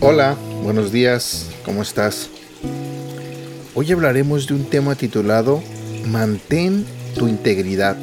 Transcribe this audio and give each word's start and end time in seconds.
Hola, 0.00 0.36
buenos 0.62 0.90
días, 0.90 1.50
¿cómo 1.64 1.82
estás? 1.82 2.30
Hoy 3.74 3.92
hablaremos 3.92 4.46
de 4.46 4.54
un 4.54 4.64
tema 4.64 4.94
titulado 4.94 5.62
Mantén 6.06 6.86
tu 7.14 7.28
integridad. 7.28 7.96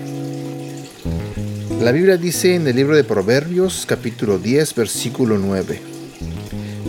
La 1.82 1.92
Biblia 1.92 2.18
dice 2.18 2.54
en 2.54 2.68
el 2.68 2.76
libro 2.76 2.96
de 2.96 3.04
Proverbios 3.04 3.86
capítulo 3.88 4.38
10 4.38 4.76
versículo 4.76 5.38
9, 5.40 5.82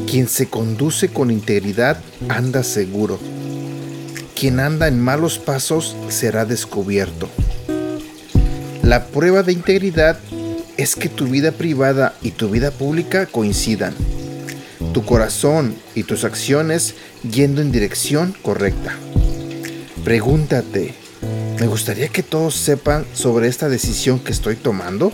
Quien 0.07 0.29
se 0.29 0.49
conduce 0.49 1.09
con 1.09 1.31
integridad 1.31 1.99
anda 2.29 2.63
seguro, 2.63 3.19
quien 4.37 4.61
anda 4.61 4.87
en 4.87 5.01
malos 5.01 5.39
pasos 5.39 5.97
será 6.09 6.45
descubierto. 6.45 7.29
La 8.83 9.07
prueba 9.07 9.43
de 9.43 9.53
integridad 9.53 10.19
es 10.77 10.95
que 10.95 11.09
tu 11.09 11.25
vida 11.27 11.53
privada 11.53 12.15
y 12.21 12.33
tu 12.33 12.51
vida 12.51 12.71
pública 12.71 13.25
coincidan, 13.25 13.95
tu 14.93 15.05
corazón 15.05 15.75
y 15.95 16.03
tus 16.03 16.25
acciones 16.25 16.95
yendo 17.29 17.63
en 17.63 17.73
dirección 17.73 18.35
correcta. 18.43 18.95
Pregúntate, 20.05 20.95
me 21.59 21.67
gustaría 21.67 22.09
que 22.09 22.23
todos 22.23 22.55
sepan 22.55 23.07
sobre 23.15 23.49
esta 23.49 23.71
decisión 23.71 24.21
que 24.21 24.33
estoy 24.33 24.57
tomando. 24.57 25.11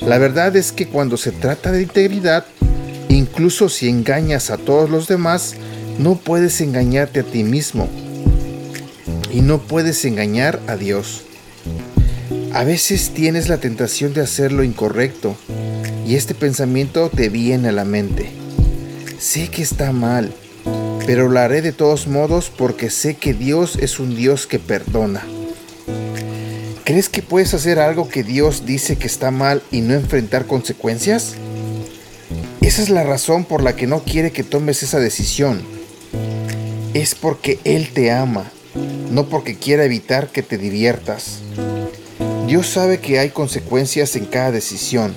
La 0.00 0.18
verdad 0.18 0.54
es 0.56 0.70
que 0.70 0.86
cuando 0.86 1.16
se 1.16 1.32
trata 1.32 1.72
de 1.72 1.82
integridad, 1.82 2.46
incluso 3.08 3.68
si 3.68 3.88
engañas 3.88 4.50
a 4.50 4.56
todos 4.56 4.88
los 4.88 5.08
demás, 5.08 5.56
no 5.98 6.14
puedes 6.14 6.60
engañarte 6.60 7.20
a 7.20 7.24
ti 7.24 7.42
mismo 7.42 7.88
y 9.32 9.40
no 9.40 9.58
puedes 9.58 10.04
engañar 10.04 10.60
a 10.68 10.76
Dios. 10.76 11.24
A 12.52 12.64
veces 12.64 13.10
tienes 13.10 13.48
la 13.48 13.58
tentación 13.58 14.14
de 14.14 14.22
hacer 14.22 14.52
lo 14.52 14.62
incorrecto 14.62 15.36
y 16.06 16.14
este 16.14 16.34
pensamiento 16.34 17.10
te 17.10 17.28
viene 17.28 17.68
a 17.68 17.72
la 17.72 17.84
mente. 17.84 18.30
Sé 19.18 19.48
que 19.48 19.62
está 19.62 19.92
mal, 19.92 20.32
pero 21.04 21.28
lo 21.28 21.38
haré 21.40 21.62
de 21.62 21.72
todos 21.72 22.06
modos 22.06 22.50
porque 22.56 22.90
sé 22.90 23.16
que 23.16 23.34
Dios 23.34 23.76
es 23.80 23.98
un 23.98 24.16
Dios 24.16 24.46
que 24.46 24.58
perdona. 24.58 25.22
¿Crees 26.84 27.08
que 27.08 27.22
puedes 27.22 27.52
hacer 27.52 27.80
algo 27.80 28.08
que 28.08 28.22
Dios 28.22 28.64
dice 28.64 28.96
que 28.96 29.06
está 29.06 29.30
mal 29.30 29.62
y 29.70 29.82
no 29.82 29.94
enfrentar 29.94 30.46
consecuencias? 30.46 31.34
Esa 32.62 32.82
es 32.82 32.88
la 32.88 33.02
razón 33.02 33.44
por 33.44 33.62
la 33.62 33.76
que 33.76 33.86
no 33.86 34.04
quiere 34.04 34.30
que 34.30 34.44
tomes 34.44 34.82
esa 34.82 34.98
decisión. 34.98 35.77
Es 36.94 37.14
porque 37.14 37.58
Él 37.64 37.90
te 37.92 38.10
ama, 38.10 38.50
no 39.10 39.28
porque 39.28 39.56
quiera 39.56 39.84
evitar 39.84 40.28
que 40.28 40.42
te 40.42 40.58
diviertas. 40.58 41.40
Dios 42.46 42.66
sabe 42.66 42.98
que 42.98 43.18
hay 43.18 43.30
consecuencias 43.30 44.16
en 44.16 44.24
cada 44.24 44.50
decisión. 44.50 45.14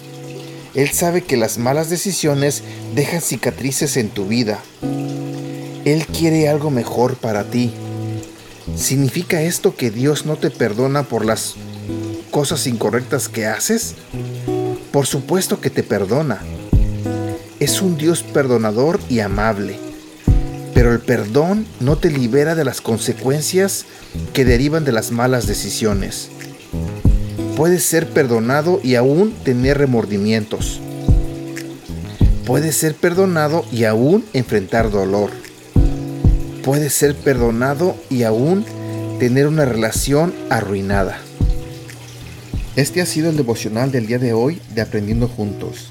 Él 0.76 0.90
sabe 0.92 1.22
que 1.22 1.38
las 1.38 1.58
malas 1.58 1.90
decisiones 1.90 2.64
dejan 2.94 3.22
cicatrices 3.22 3.98
en 3.98 4.10
tu 4.10 4.26
vida. 4.26 4.60
Él 5.86 6.06
quiere 6.08 6.50
algo 6.50 6.72
mejor 6.72 7.16
para 7.16 7.46
ti. 7.46 7.72
¿Significa 8.76 9.42
esto 9.42 9.76
que 9.76 9.92
Dios 9.92 10.26
no 10.26 10.38
te 10.38 10.50
perdona 10.50 11.04
por 11.04 11.26
las 11.26 11.56
cosas 12.32 12.68
incorrectas 12.68 13.30
que 13.30 13.46
haces? 13.46 13.96
Por 14.92 15.08
supuesto 15.08 15.62
que 15.62 15.70
te 15.70 15.84
perdona. 15.84 16.42
Es 17.60 17.82
un 17.82 17.98
Dios 17.98 18.24
perdonador 18.24 19.00
y 19.10 19.20
amable. 19.20 19.91
Pero 20.74 20.94
el 20.94 21.00
perdón 21.00 21.66
no 21.80 21.98
te 21.98 22.10
libera 22.10 22.56
de 22.56 22.64
las 22.64 22.82
consecuencias 22.82 23.86
que 24.34 24.46
derivan 24.46 24.86
de 24.86 24.92
las 24.92 25.12
malas 25.12 25.48
decisiones. 25.48 26.30
Puedes 27.56 27.84
ser 27.84 28.10
perdonado 28.10 28.80
y 28.84 28.96
aún 28.96 29.34
tener 29.44 29.78
remordimientos. 29.78 30.80
Puedes 32.46 32.76
ser 32.76 32.96
perdonado 32.96 33.66
y 33.72 33.84
aún 33.84 34.26
enfrentar 34.34 34.90
dolor 34.90 35.32
puede 36.62 36.90
ser 36.90 37.16
perdonado 37.16 37.96
y 38.10 38.24
aún 38.24 38.66
tener 39.20 39.48
una 39.48 39.66
relación 39.66 40.34
arruinada. 40.50 41.20
Este 42.76 43.02
ha 43.02 43.06
sido 43.06 43.30
el 43.30 43.38
devocional 43.38 43.92
del 43.92 44.08
día 44.08 44.20
de 44.20 44.34
hoy 44.34 44.62
de 44.74 44.82
Aprendiendo 44.82 45.28
Juntos. 45.28 45.91